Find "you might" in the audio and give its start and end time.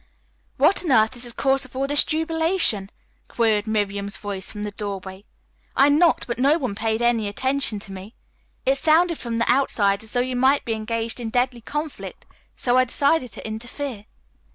10.19-10.65